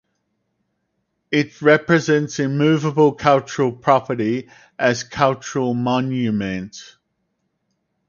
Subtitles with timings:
[1.29, 6.97] It represents immovable cultural property as cultural monument.